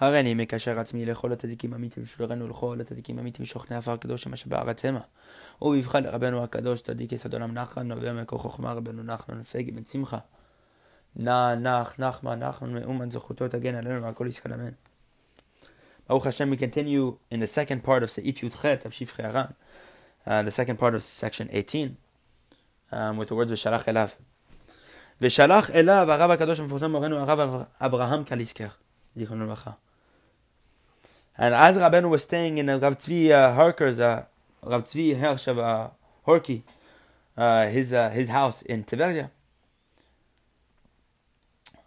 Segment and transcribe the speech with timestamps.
[0.00, 4.84] הריני מקשר עצמי לכל הצדיקים האמיתים שבשבילנו לכל הצדיקים האמיתים שוכני עפר קדוש שמה שבארץ
[4.84, 5.00] המה.
[5.62, 10.18] ובבחן לרבנו הקדוש צדיק יסוד עולם נחן נובע מכוח חוכמה רבנו נחמן נפגי בן שמחה.
[11.16, 14.70] נע נח נחמה נחמן מאומן זכותו תגן עלינו ועל כל ישראל אמן.
[16.08, 19.52] Baruch Hashem, we continue in the second part of Se'it Yudchet of Shivchei Aran,
[20.46, 21.96] the second part of section 18,
[22.92, 24.10] um, with the words Shalach Elav.
[25.20, 28.68] ושלח אליו הרב הקדוש המפורסם מורנו הרב אברהם קליסקר,
[29.16, 29.70] זיכרונו לברכה.
[31.38, 34.24] And as Rabbeinu was staying in Rav Tzvi uh, Harker's, uh,
[34.62, 35.90] Rav Tzvi Hersh of uh,
[36.26, 36.62] Horki,
[37.36, 39.30] uh, his, uh, his house in Tiberia,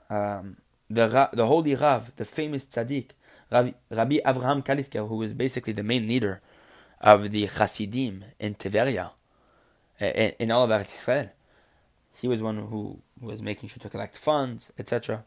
[0.10, 0.56] um,
[0.90, 3.10] the, the holy Rav, the famous tzaddik,
[3.52, 6.42] Rav, Rabbi Avraham Kalisker, who was basically the main leader
[7.02, 9.12] of the Hasidim in Tiberia,
[10.00, 11.30] in, in all of Eretz Israel,
[12.20, 15.24] he was one who was making sure to collect funds, etc.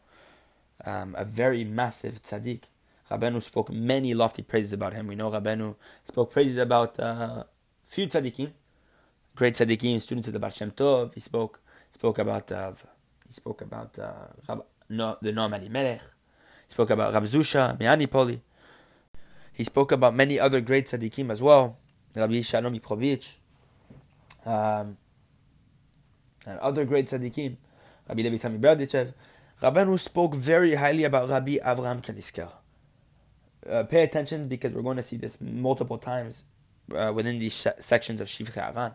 [0.83, 2.63] Um, a very massive tzaddik.
[3.09, 5.07] Rabbeinu spoke many lofty praises about him.
[5.07, 7.43] We know Rabbeinu spoke praises about uh,
[7.83, 8.51] few tzaddikim,
[9.35, 11.13] great tzaddikim, students of the Baal Shem Tov.
[11.13, 11.59] He spoke
[11.91, 12.71] spoke about uh,
[13.27, 14.11] he spoke about uh,
[14.49, 16.01] Rab, no, the Noam Elimelech.
[16.67, 18.39] He spoke about Rab Zusha, Mianipoli.
[19.53, 21.77] He spoke about many other great tzaddikim as well.
[22.15, 23.35] Rabbi Shalom Iprovich.
[24.45, 24.97] Um,
[26.47, 27.57] and other great tzaddikim,
[28.09, 29.13] Rabbi Levi Tami Berdichev.
[29.61, 32.49] Rabbeinu spoke very highly about Rabbi Avraham Kalisker
[33.69, 36.45] uh, pay attention because we're going to see this multiple times
[36.95, 38.93] uh, within these sh- sections of Shivchei Haran.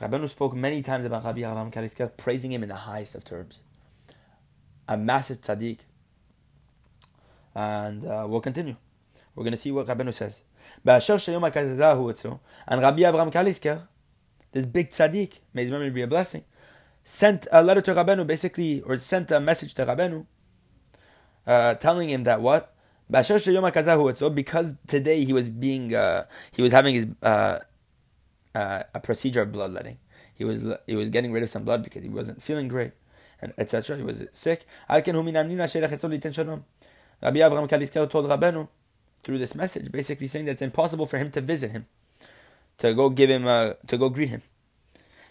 [0.00, 3.60] Rabbeinu spoke many times about Rabbi Avraham Kalisker, praising him in the highest of terms.
[4.88, 5.80] A massive tzaddik.
[7.54, 8.76] And uh, we'll continue.
[9.34, 10.42] We're going to see what Rabbeinu says.
[10.84, 13.88] And Rabbi Avraham Kalisker,
[14.52, 16.44] this big tzaddik, may his memory be a blessing,
[17.04, 20.26] sent a letter to Rabbeinu, basically, or sent a message to Rabbeinu,
[21.46, 22.74] uh, telling him that what?
[23.10, 27.58] Because today he was being uh, he was having his uh,
[28.54, 29.98] uh, a procedure of bloodletting.
[30.34, 32.92] He was he was getting rid of some blood because he wasn't feeling great,
[33.42, 33.96] and etc.
[33.96, 34.64] He was sick.
[34.88, 35.10] Rabbi
[37.40, 38.68] Avraham Kalisker told Rabbeinu
[39.22, 41.86] through this message, basically saying that it's impossible for him to visit him,
[42.78, 44.42] to go give him uh, to go greet him.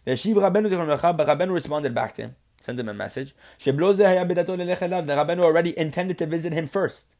[0.06, 3.36] But Rabbeinu responded back to him, sent him a message.
[3.64, 7.16] The Rabbeinu already intended to visit him first.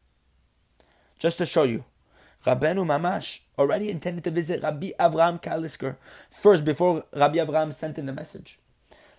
[1.20, 1.84] Just to show you.
[2.46, 5.96] Rabbeinu Mamash already intended to visit Rabbi Avraham Kalisker
[6.30, 8.58] first before Rabbi Avraham sent him the message.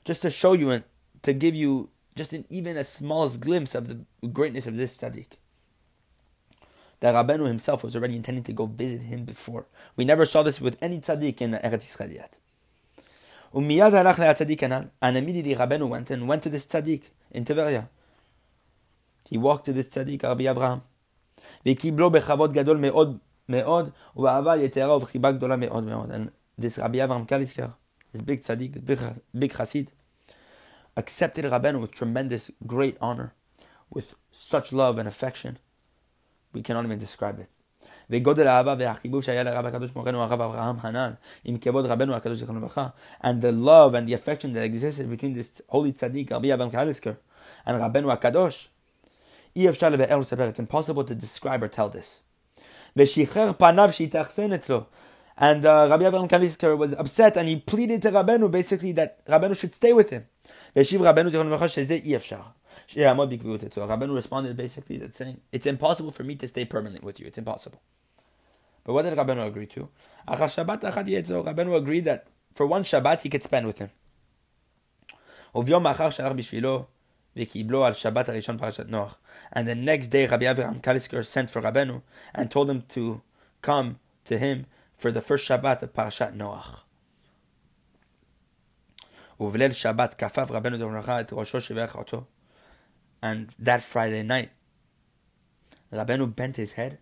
[0.04, 0.84] Just to show you and
[1.22, 5.38] to give you just an even a smallest glimpse of the greatness of this tzaddik.
[7.02, 9.68] That Rabbeinu himself was already intending to go visit him before.
[9.96, 12.38] We never saw this with any tzaddik in Eretz Yisrael yet.
[13.54, 17.90] And immediately Rabbeinu went and went to this tzaddik in Tiberia.
[19.26, 20.82] He walked to this tzaddik, Rabbi Avraham.
[21.67, 23.19] וקיבלו בכבוד גדול מאוד
[23.49, 26.11] מאוד, ובאהבה יתרה ובחיבה גדולה מאוד מאוד.
[26.11, 26.31] And
[26.61, 27.71] this Rabbi Avram Kalisker,
[28.13, 28.99] this big tzaddik, this big,
[29.39, 29.89] big chassid,
[30.97, 33.35] accepted Rabbeinu with tremendous, great honor,
[33.91, 35.59] with such love and affection.
[36.55, 37.49] We cannot even describe it.
[38.11, 41.13] וגודל האהבה והחיבוב שהיה לרב הקדוש מורנו הרב אברהם הנן
[41.45, 42.89] עם כבוד רבנו הקדוש זכרונו לברכה
[43.23, 47.13] and the love and the affection that existed between this holy tzaddik רבי אברהם קליסקר
[47.67, 48.69] and רבנו הקדוש
[49.56, 52.22] it's impossible to describe or tell this.
[55.38, 59.58] And uh, Rabbi Avraham Kalisker was upset and he pleaded to Rabbeinu basically that Rabbeinu
[59.58, 60.26] should stay with him.
[60.76, 60.98] So
[64.14, 67.26] responded basically that saying, it's impossible for me to stay permanently with you.
[67.28, 67.82] It's impossible.
[68.84, 69.90] But what did Rabbeinu agree to?
[70.28, 73.90] Rabbeinu agreed that for one Shabbat he could spend with him.
[77.34, 77.48] And
[79.68, 82.02] the next day, Rabbi Avraham Kalisker sent for Rabbeinu
[82.36, 83.22] and told him to
[83.62, 84.66] come to him
[84.98, 86.80] for the first Shabbat of Parashat Noach.
[93.24, 94.50] And that Friday night,
[95.94, 97.00] Rabbeinu bent his head.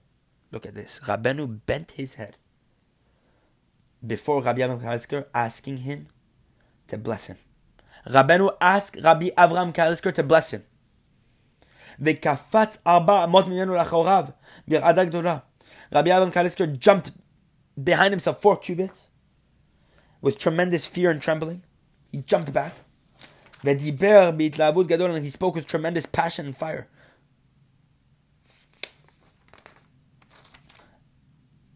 [0.51, 0.99] Look at this.
[1.05, 2.37] Rabbeinu bent his head
[4.05, 6.07] before Rabbi Avraham Kalisker, asking him
[6.87, 7.37] to bless him.
[8.08, 10.62] Rabbeinu asked Rabbi Avram Kalisker to bless him.
[12.00, 14.24] וקפץ ארבע אמות ממנו לאחוריו
[14.68, 15.38] ברעדה גדולה.
[15.92, 17.10] Rabbi Avram Kalisker jumped
[17.82, 19.08] behind himself four cubits
[20.20, 21.62] with tremendous fear and trembling.
[22.12, 22.72] He jumped back.
[23.64, 26.84] ודיבר בהתלהבות גדול and he spoke with tremendous passion and fire.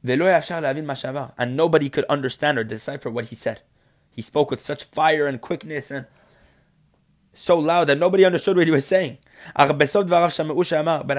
[0.04, 1.26] ולא אפשר להבין מה שעבר.
[1.38, 3.60] And nobody could understand or decipher what he said.
[4.13, 6.05] He spoke with such fire and quickness and
[7.33, 9.17] so loud that nobody understood what he was saying.
[9.55, 9.87] But at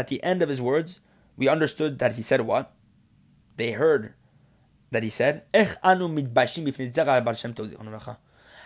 [0.09, 1.01] the end of his words,
[1.37, 2.73] we understood that he said what?
[3.57, 4.15] They heard
[4.93, 5.43] that he said,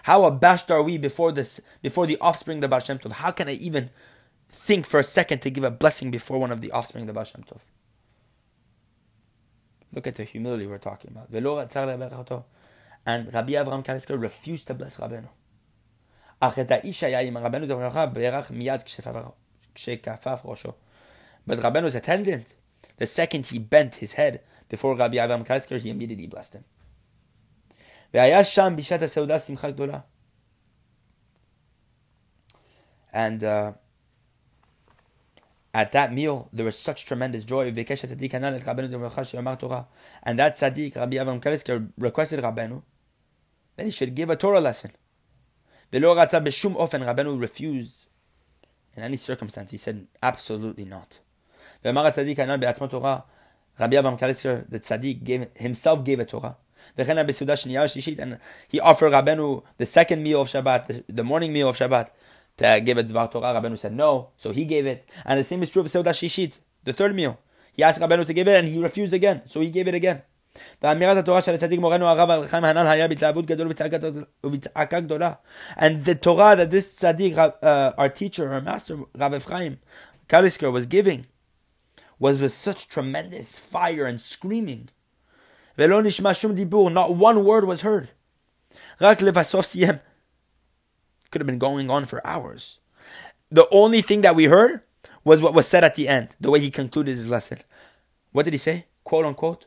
[0.03, 3.13] How abashed are we before this, before the offspring of the Baal Shem Tov?
[3.13, 3.89] How can I even
[4.51, 7.15] think for a second to give a blessing before one of the offspring of the
[7.15, 7.61] Baal Shem Tov?
[9.93, 11.33] Look at the humility we're talking about.
[13.07, 15.29] And Rabbi Avraham Kalisker refused to bless Rabbeinu.
[16.41, 16.55] But
[21.61, 22.55] Rabbeinu attendant,
[22.97, 26.65] the second he bent his head before Rabbi Avraham Kalisker, he immediately blessed him.
[33.13, 33.73] And uh,
[35.79, 37.69] at that meal, there was such tremendous joy.
[37.69, 38.33] And that tzaddik,
[40.97, 42.83] Rabbi Avraham Kalisker, requested Rabbeinu
[43.77, 44.91] that he should give a Torah lesson.
[45.93, 48.07] Rabbeinu refused
[48.97, 49.71] in any circumstance.
[49.71, 51.21] He said, absolutely not.
[51.85, 52.49] Rabbi Avraham
[54.19, 56.57] Kalisker, the tzaddik, gave, himself gave a Torah.
[56.97, 62.11] And he offered Rabbeinu the second meal of Shabbat, the morning meal of Shabbat
[62.58, 63.54] to give a Dvar Torah.
[63.54, 65.08] Rabbeinu said no, so he gave it.
[65.26, 67.40] And the same is true of Seudah Shishit, the third meal.
[67.74, 70.22] He asked Rabbeinu to give it, and he refused again, so he gave it again.
[70.82, 73.72] ואמירת התורה של הצדיק מורנו הרב חיים הנ"ל היה בהתלהבות גדול
[74.44, 75.34] ובצעקה גדולה.
[75.78, 79.80] And the Torah that this tzaddik, uh, our teacher, our master, Rav Ephraim
[80.30, 81.26] Kalisker was giving
[82.20, 84.90] was with such tremendous fire and screaming.
[85.78, 88.08] ולא נשמע שום דיבור, not one word was heard.
[89.02, 89.96] רק לבסוף סיים
[91.31, 92.81] could have been going on for hours.
[93.51, 94.83] The only thing that we heard
[95.25, 97.59] was what was said at the end, the way he concluded his lesson.
[98.33, 98.87] What did he say?
[99.05, 99.67] Quote unquote.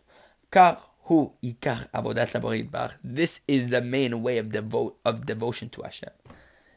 [3.03, 6.11] This is the main way of, devo- of devotion to Hashem.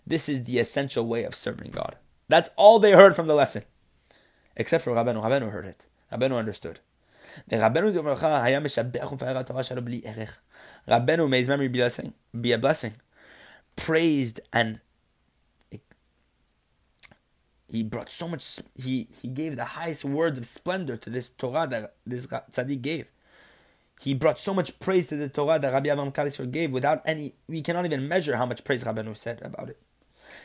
[0.07, 1.97] This is the essential way of serving God.
[2.29, 3.65] That's all they heard from the lesson.
[4.57, 5.23] Except for Rabbeinu.
[5.23, 5.87] Rabbeinu heard it.
[6.13, 6.81] Rabbeinu understood.
[10.87, 12.95] Rabbeinu, may his memory be, blessing, be a blessing
[13.77, 14.81] praised and
[17.75, 21.67] he brought so much he he gave the highest words of splendor to this Torah
[21.67, 23.07] that this tzaddik gave.
[24.01, 27.35] He brought so much praise to the Torah that Rabbi Avram Kalisker gave without any
[27.49, 29.79] we cannot even measure how much praise Rabbeinu said about it.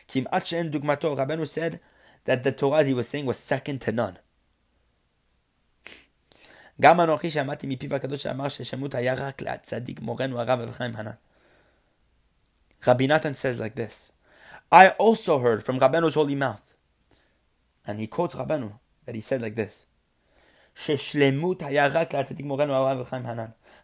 [0.07, 1.79] Kim Achen Dugmato Rabbeinu said
[2.25, 4.17] that the Torah he was saying was second to none.
[6.81, 10.91] גם אנוכי שמעתי מפיו הקדוש שאמר ששמות היה רק להצדיק מורנו הרב אברהם
[12.85, 14.11] Rabbi Natan says like this
[14.71, 16.73] I also heard from Rabbeinu's holy mouth,
[17.85, 18.73] and he quotes Rabbeinu
[19.05, 19.85] that he said like this.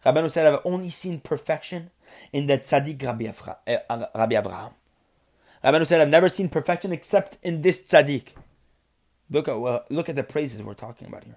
[0.06, 1.90] Rabbenu said, I've only seen perfection
[2.32, 4.72] in that tzaddik Rabbi, uh, Rabbi Avraham.
[5.64, 8.28] Rabbenu said, I've never seen perfection except in this tzaddik.
[9.28, 11.36] Look at, well, look at the praises we're talking about here.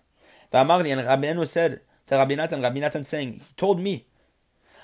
[0.52, 4.06] And Rabbenu said to Rabbi Natan, Rabbi Natan saying, he told me,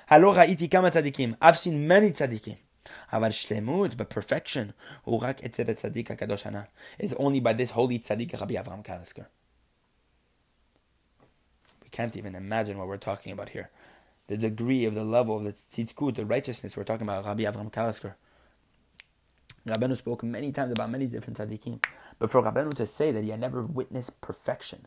[0.09, 2.57] I've seen many tzaddikim.
[3.12, 4.72] אבל שלמות, but perfection,
[5.04, 7.04] הוא רק אצל הצדיק הקדוש הנ"ל.
[7.04, 9.26] is only by this holy tzaddik Rabbi Avram Kalisker.
[11.82, 13.70] We can't even imagine what we're talking about here.
[14.28, 17.70] The degree of the level of the tzidkut, the righteousness we're talking about Rabbi Avram
[17.70, 18.14] Kalisker.
[19.66, 21.84] Rabbeinu spoke many times about many different tzaddikim.
[22.18, 24.86] But for Rabbeinu to say that he had never witnessed perfection,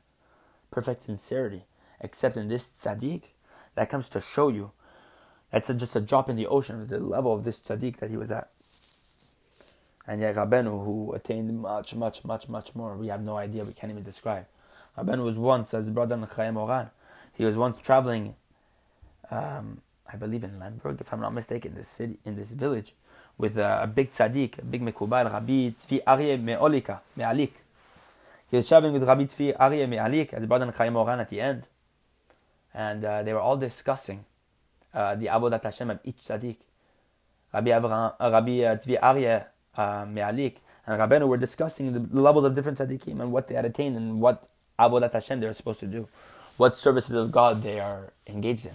[0.71, 1.65] perfect sincerity,
[1.99, 3.23] except in this tzaddik,
[3.75, 4.71] that comes to show you
[5.50, 8.10] that's a, just a drop in the ocean of the level of this tzaddik that
[8.10, 8.50] he was at.
[10.06, 13.72] And yet Rabbeinu, who attained much, much, much, much more, we have no idea, we
[13.72, 14.46] can't even describe.
[14.96, 16.90] Rabbeinu was once, as brother Chayei Moharan,
[17.34, 18.34] he was once traveling,
[19.30, 22.94] um, I believe in Lemberg, if I'm not mistaken, this city, in this village,
[23.36, 27.52] with a, a big tzaddik, a big mekubal, Rabbi Tzvi Aryeh Me'olika, Me'alik.
[28.50, 31.68] He was traveling with Rabbi Tzvi Aryeh Me'alik, as brother Chayei Moharan at the end.
[32.74, 34.24] And uh, they were all discussing
[34.98, 36.56] uh, the Avodat Hashem of each tzaddik.
[37.54, 39.46] Rabbi, Avraham, uh, Rabbi uh, Tzvi Aryeh
[40.08, 43.96] Me'alik and Rabbeinu were discussing the levels of different tzaddikim and what they had attained
[43.96, 46.08] and what Avodat Hashem they are supposed to do,
[46.56, 48.74] what services of God they are engaged in.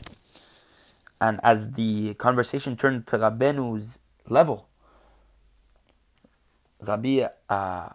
[1.20, 3.98] And as the conversation turned to Rabbeinu's
[4.30, 4.68] level,
[6.82, 7.90] Rabbi, uh,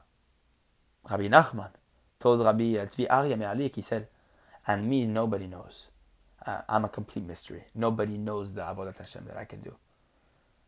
[1.10, 1.70] Rabbi Nachman
[2.20, 4.08] told Rabbi Tzvi Aryeh Me'alik, he said,
[4.66, 5.86] and me nobody knows
[6.46, 7.64] uh, I'm a complete mystery.
[7.74, 9.74] Nobody knows the avodat Hashem that I can do,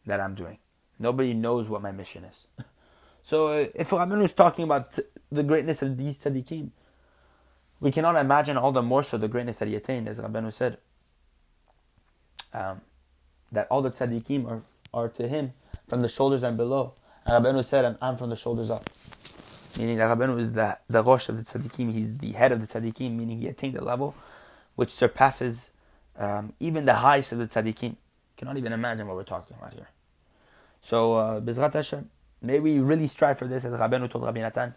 [0.06, 0.58] that I'm doing.
[0.98, 2.46] Nobody knows what my mission is.
[3.22, 4.98] so uh, if Rabbeinu is talking about
[5.30, 6.70] the greatness of these tzaddikim,
[7.80, 10.78] we cannot imagine all the more so the greatness that he attained, as Rabbeinu said.
[12.52, 12.80] Um,
[13.52, 14.62] that all the tzaddikim are,
[14.92, 15.52] are to him
[15.88, 16.94] from the shoulders and below,
[17.28, 18.82] Rabbeinu said, I'm, I'm from the shoulders up.
[19.78, 22.66] Meaning that Rabbeinu is the, the Rosh of the Tzaddikim, he's the head of the
[22.66, 24.14] Tzaddikim, meaning he attained the level
[24.80, 25.68] which surpasses
[26.16, 27.96] um, even the highest of the Tzaddikim.
[28.38, 29.88] Cannot even imagine what we're talking about here.
[30.80, 32.08] So, uh, Bezrat Hashem,
[32.40, 34.72] may we really strive for this, as Rabbeinu told Rabbi Natan,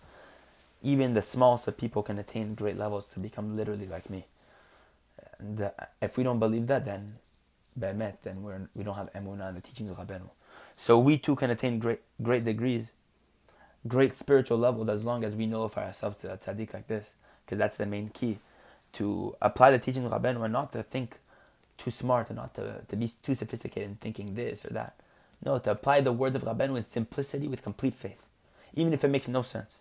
[0.81, 4.25] even the smallest of people can attain great levels to become literally like me.
[5.39, 5.69] And uh,
[6.01, 7.13] if we don't believe that, then
[7.79, 10.27] be'emet, then we're, we don't have emunah in the teachings of Rabbeinu.
[10.77, 12.91] So we too can attain great great degrees,
[13.88, 17.13] great spiritual levels as long as we nullify ourselves to a tzaddik like this,
[17.45, 18.39] because that's the main key
[18.93, 21.17] to apply the teaching of Rabbeinu and not to think
[21.77, 24.95] too smart and not to, to be too sophisticated in thinking this or that.
[25.43, 28.25] No, to apply the words of Rabbeinu with simplicity, with complete faith,
[28.73, 29.75] even if it makes no sense.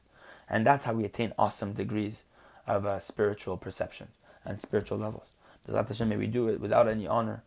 [0.50, 2.25] And that's how we attain awesome degrees
[2.66, 4.09] of uh, spiritual perception
[4.45, 5.26] and spiritual levels.
[5.66, 7.42] But Hashem, may we do it without any honor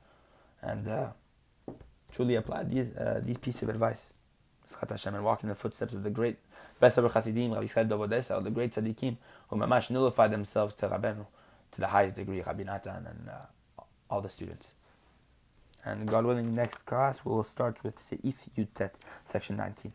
[0.61, 1.07] and uh,
[2.11, 4.19] truly apply these uh, these pieces of advice.
[4.89, 6.37] Hashem, and walk in the footsteps of the great
[6.81, 9.15] Breslover Hasidim, Rabbi Yisrael Dov Odesser, the great tzaddikim
[9.49, 11.25] who mamash nullified themselves to Rabbeinu
[11.75, 14.69] to the highest degree, Rabbi Natan and uh, all the students.
[15.83, 18.91] And God willing, next class we will start with Seif Yutet,
[19.23, 19.91] section 19.